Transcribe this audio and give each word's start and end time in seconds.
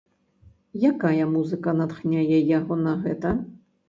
Якая 0.91 1.27
музыка 1.33 1.73
натхняе 1.81 2.39
яго 2.59 2.73
на 2.87 2.95
гэта? 3.05 3.35